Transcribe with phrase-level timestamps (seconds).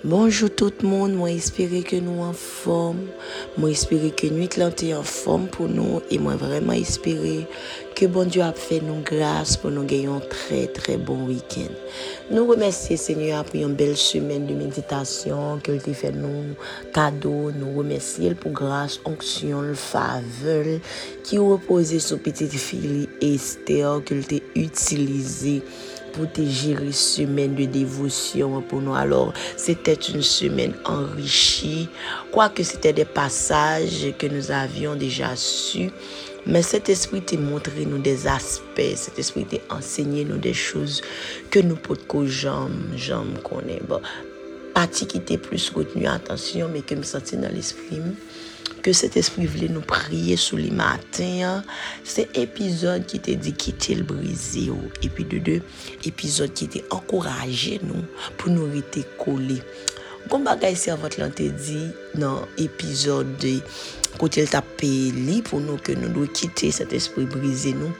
[0.00, 3.02] Bonjou tout moun, mwen espere ke nou an form,
[3.58, 7.42] mwen espere ke nou it lante an form pou nou, e mwen vreman espere
[7.98, 11.76] ke bon Diyo ap fè nou grase pou nou genyon tre tre bon week-end.
[12.32, 16.56] Nou remersi Seigneur pou yon bel semen de meditasyon, ke l te fè nou
[16.96, 20.78] kado, nou remersi el pou grase, onksyon, l favel,
[21.28, 23.04] ki ou repose sou petit fili
[23.34, 25.58] ester, ke l te utilize.
[26.12, 28.94] Pour te gérer semaine de dévotion pour nous.
[28.94, 31.88] Alors, c'était une semaine enrichie,
[32.32, 35.90] quoique c'était des passages que nous avions déjà su.
[36.46, 41.02] Mais cet esprit t'a montré nous des aspects, cet esprit t'a enseigné nous des choses
[41.50, 43.84] que nous pouvons jamais, jamais connaître.
[43.86, 44.00] Bon,
[44.74, 48.00] partie qui était plus retenu attention, mais que me sentais dans l'esprit
[48.80, 51.64] Ke set espri vle nou priye sou li matin.
[52.06, 54.78] Se epizod ki te di ki te l brize yo.
[55.04, 55.56] Epi de de,
[56.08, 59.60] epizod ki te ankoraje non, nou pou nou rete kole.
[60.30, 61.80] Kon bagay servot lan te di
[62.20, 63.56] nan epizod de
[64.20, 67.90] kote l tap pe li pou nou ke nou dwe kite set espri brize nou.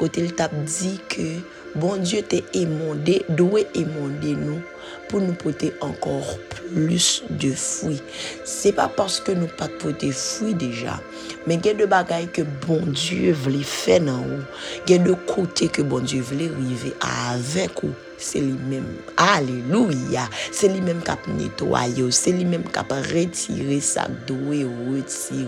[0.00, 1.28] Kote l tap di ke
[1.76, 4.60] bon Diyo te emonde, dwe emonde nou.
[5.08, 8.02] Pour nous porter encore plus de fruits.
[8.44, 11.00] C'est pas parce que nous pas porter fruits déjà,
[11.46, 14.42] mais il y a de bagailles que bon Dieu voulait faire dans nous.
[14.86, 18.86] Il y a de côtés que bon Dieu voulait arriver avec vous c'est lui-même.
[19.16, 20.28] Alléluia.
[20.52, 25.46] C'est lui-même qui a nettoyé, c'est lui-même qui a retiré sa douée, retiré.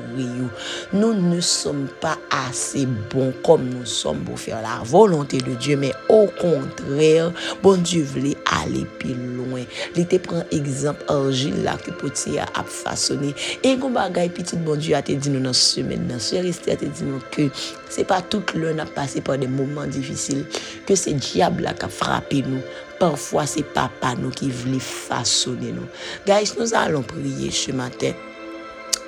[0.92, 5.76] Nous ne sommes pas assez bons comme nous sommes pour faire la volonté de Dieu,
[5.76, 9.66] mais au contraire, bon Dieu voulait aller plus lwen.
[9.96, 13.34] Li te pren ekzamp anjil la ki poti ya ap fasoni.
[13.62, 16.22] E kon bagay pitit bon diyo a te di nou nan semen nan.
[16.22, 17.48] Se resti a te di nou ke
[17.88, 20.44] se pa tout lè nan pase pa de mouman difisil.
[20.88, 22.62] Ke se diab la ka frape nou.
[22.98, 25.86] Parfwa se papa nou ki vli fasoni nou.
[26.26, 28.27] Guys, nou alon priye che maten.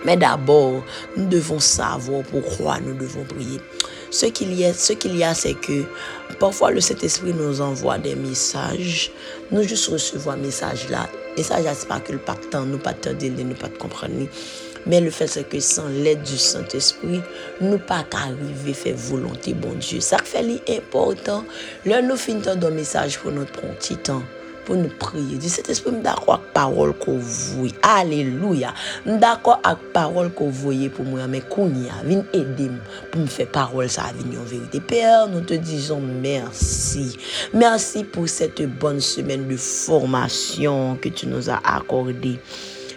[0.04, 0.82] Mais d'abord,
[1.16, 3.60] nous devons savoir pourquoi nous devons prier.
[4.10, 5.84] Ce qu'il y a, c'est que
[6.38, 9.12] parfois le Saint-Esprit nous envoie des messages.
[9.50, 11.08] Nous juste recevons un message là.
[11.36, 12.18] Message là, c'est pas que le
[12.66, 14.26] nous pas de nous pas de comprendre.
[14.86, 17.20] Mais le fait c'est que sans l'aide du Saint-Esprit,
[17.60, 20.00] nous pas qu'arriver faire volonté bon Dieu.
[20.00, 21.44] Ça fait l'important.
[21.84, 24.22] Là, nous finissons un message pour notre petit temps
[24.64, 25.36] pour nous prier.
[25.36, 28.72] Dis cet esprit, d'accord avec la parole que vous Alléluia.
[29.06, 32.70] D'accord avec la parole que vous voyez pour moi, mais Kounia, viens aider
[33.10, 34.80] pour me faire parole, ça venir en vérité.
[34.80, 37.16] Père, nous te disons merci.
[37.52, 42.38] Merci pour cette bonne semaine de formation que tu nous as accordée.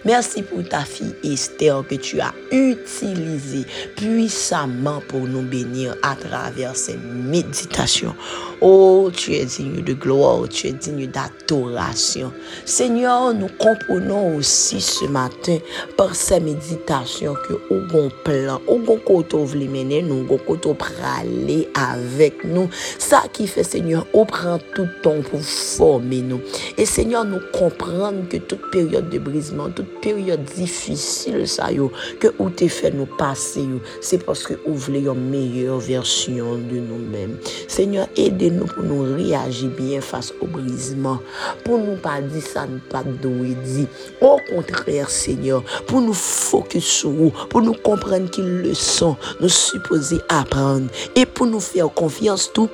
[0.05, 3.65] Merci pour ta fille Esther que tu as utilisée
[3.95, 8.13] puissamment pour nous bénir à travers ces méditations.
[8.59, 12.33] Oh, tu es digne de gloire, tu es digne d'adoration.
[12.65, 15.57] Seigneur, nous comprenons aussi ce matin
[15.95, 20.69] par ces méditations que au bon plan, au bon côté vous mener nous, au côté
[21.17, 22.69] aller avec nous.
[22.99, 26.41] Ça qui fait, Seigneur, on prend tout le temps pour former nous.
[26.77, 32.27] Et Seigneur, nous comprenons que toute période de brisement, toute période difficile, ça yo, que
[32.39, 33.65] où t'es fait nous passer,
[34.01, 37.37] c'est parce que vous voulez une meilleure version de nous-mêmes.
[37.67, 41.19] Seigneur, aidez nous pour nous réagir bien face au brisement.
[41.63, 43.87] Pour nous pas dire ça, nous pas dire.
[44.21, 49.49] Au contraire, Seigneur, pour nous focus sur vous, pour nous comprendre qu'ils le sont, nous
[49.49, 52.69] supposer apprendre et pour nous faire confiance tout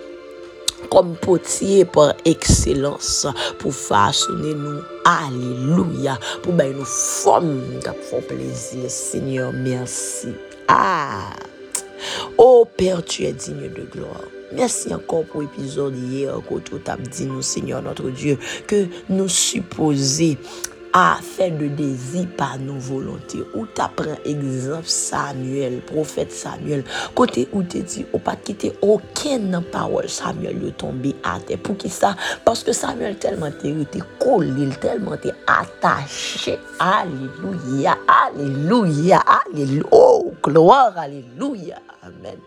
[0.90, 3.28] comme potier par excellence
[3.60, 4.82] pour façonner nous.
[5.06, 6.18] Alléluia.
[6.44, 7.62] Pour ben nous forme
[8.10, 8.90] font plaisir.
[8.90, 10.30] Seigneur, merci.
[10.68, 11.30] Ah.
[12.38, 14.24] Oh Père, tu es digne de gloire.
[14.52, 19.28] Merci encore pour l'épisode hier, quand tu as dit nous, Seigneur notre Dieu, que nous
[19.28, 20.38] supposer
[20.96, 23.42] a fè de dezi pa nou volontè.
[23.54, 26.86] Ou ta pren egzamp Samuel, profet Samuel,
[27.18, 31.60] kote ou te di ou pat kite oken nan parol Samuel yo tombe ate.
[31.62, 32.16] Pou ki sa?
[32.46, 36.58] Paske Samuel telman te yote kolil, telman te atache.
[36.80, 42.40] Aleluya, aleluya, aleluya, oh, gloar, aleluya, amen.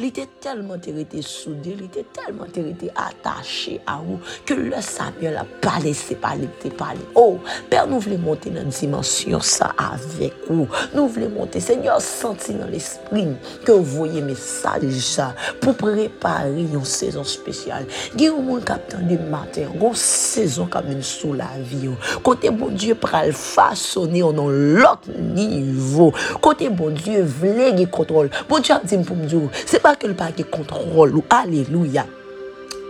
[0.00, 4.58] Li te telman te yote soude, li te telman te yote atache a ou, ke
[4.58, 7.38] le Samuel a pale se pale, te pale, oh,
[7.70, 10.68] per nou voulons monter dans une dimension ça avec vous.
[10.94, 13.28] Nous voulons monter, Seigneur, sentir dans l'esprit
[13.64, 17.86] que vous voyez message ça pour préparer une saison spéciale.
[18.14, 21.90] Il y a un captain de matin, une saison comme une sous la vie.
[22.22, 26.12] Côté bon Dieu, le façonner on l'autre niveau.
[26.40, 28.30] Côté bon Dieu, voulez contrôle.
[28.48, 31.14] Bon Dieu a dit pour me dire, c'est pas que le pas contrôle.
[31.30, 32.06] Alléluia.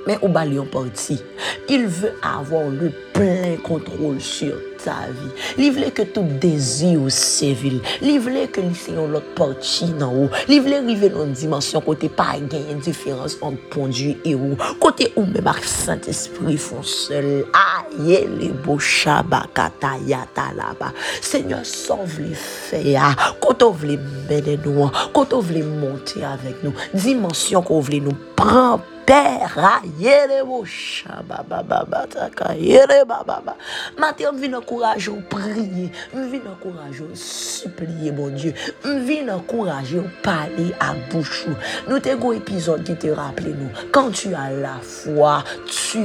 [0.07, 1.21] Mais au balion parti,
[1.69, 4.55] il veut avoir le plein contrôle sur
[4.87, 5.31] sa vi.
[5.59, 7.81] Li vle ke tout dezi ou se vil.
[8.05, 10.31] Li vle ke li se yon lot porti nan ou.
[10.51, 14.55] Li vle rive nan dimensyon kote pa gen yon diferans an pondu e ou.
[14.83, 17.31] Kote ou me mak Saint-Esprit fon sel.
[17.57, 20.93] A ye le bo chabakata yata la ba.
[21.25, 23.13] Senyor son vle fe ya.
[23.43, 23.99] Kote ou vle
[24.29, 25.07] mene nou an.
[25.17, 26.75] Kote ou vle monte avek nou.
[26.95, 29.81] Dimensyon ko vle nou pran pera.
[30.03, 32.53] Yere bo chabababata ka.
[32.59, 33.55] Yere bababa.
[33.99, 34.76] Maten vina kou.
[34.77, 38.53] Encourager prier, je encourager supplier mon Dieu,
[38.85, 41.47] je viens encourager parler à bouche.
[41.89, 46.01] Nous t'avons un épisode qui te rappelle nous, quand tu as la foi, tu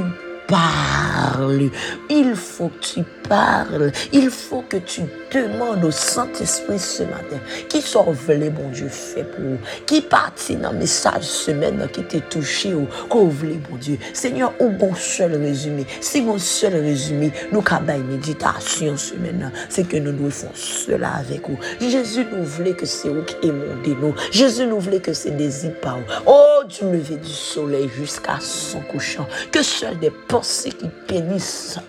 [0.51, 1.69] parles.
[2.09, 3.91] Il faut que tu parles.
[4.11, 5.01] Il faut que tu
[5.33, 7.39] demandes au Saint-Esprit ce matin
[7.69, 9.57] qui sauve les bon Dieu fait pour vous.
[9.85, 13.97] Qui partit dans le message semaine qui t'a touché ou qu'on voulait bon Dieu.
[14.13, 15.85] Seigneur, au bon seul résumé.
[16.01, 21.57] Si mon seul résumé, nous une méditation semaine, c'est que nous devons cela avec vous.
[21.79, 24.13] Jésus nous voulait que c'est vous qui aimons nous.
[24.31, 25.51] Jésus nous voulait que c'est des
[25.81, 29.27] par Oh, du lever du soleil jusqu'à son couchant.
[29.51, 31.79] Que seuls des pensées qui bénissent,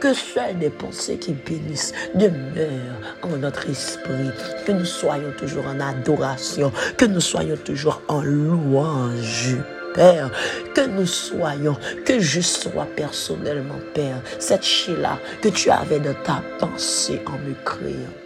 [0.00, 4.30] que seuls des pensées qui bénissent demeurent en notre esprit.
[4.66, 6.72] Que nous soyons toujours en adoration.
[6.96, 9.56] Que nous soyons toujours en louange.
[9.94, 10.30] Père,
[10.74, 11.74] que nous soyons,
[12.04, 17.54] que je sois personnellement, Père, cette chez-là que tu avais dans ta pensée en me
[17.64, 18.25] créant.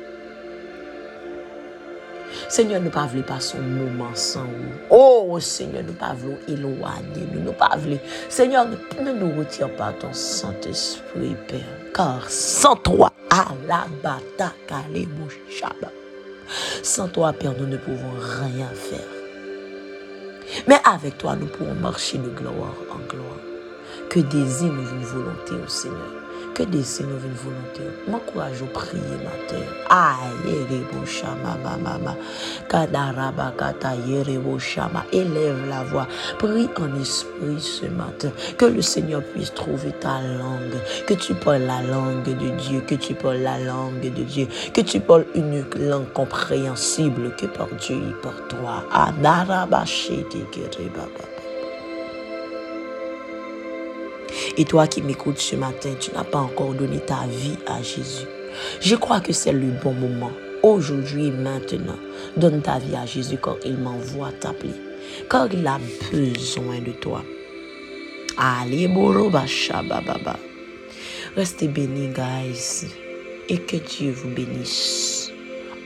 [2.51, 4.75] Seigneur, nous ne voulons pas son moment sans vous.
[4.91, 7.29] Oh, Seigneur, nous ne voulons pas éloigner.
[7.33, 7.77] Nous ne pas
[8.29, 11.61] Seigneur, ne nous retire pas ton Saint-Esprit, Père.
[11.95, 15.07] Car sans toi, à la bataille,
[16.83, 18.99] sans toi, Père, nous ne pouvons rien faire.
[20.67, 23.39] Mais avec toi, nous pouvons marcher de gloire en gloire.
[24.09, 26.21] Que désire une volonté au Seigneur
[26.55, 27.83] que désire nos une volonté.
[28.09, 29.65] M'encourage à prier matin.
[29.89, 32.17] Aïe, shama mama.
[32.69, 33.95] Kadaraba kata
[34.59, 35.05] shama.
[35.13, 36.07] Élève la voix.
[36.39, 38.31] Prie en esprit ce matin.
[38.59, 40.79] Que le Seigneur puisse trouver ta langue.
[41.07, 42.81] Que tu parles la langue de Dieu.
[42.87, 44.49] Que tu parles la langue de Dieu.
[44.73, 48.85] Que tu parles une langue compréhensible que par Dieu et par toi.
[48.93, 50.47] Adaraba shete
[50.95, 51.30] baba.
[54.57, 58.27] Et toi qui m'écoutes ce matin, tu n'as pas encore donné ta vie à Jésus.
[58.81, 60.33] Je crois que c'est le bon moment.
[60.63, 61.99] Aujourd'hui et maintenant,
[62.37, 64.75] donne ta vie à Jésus quand il m'envoie t'appeler.
[65.31, 65.79] Car il a
[66.13, 67.23] besoin de toi.
[68.37, 69.45] Allez, baba.
[71.37, 72.89] Restez bénis, guys.
[73.49, 75.31] Et que Dieu vous bénisse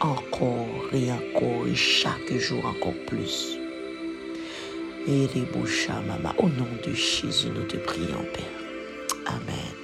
[0.01, 3.59] encore et encore et chaque jour encore plus.
[5.07, 6.35] Et les bouchas, maman.
[6.39, 8.45] Au nom de Jésus, nous te prions, Père.
[9.27, 9.84] Amen.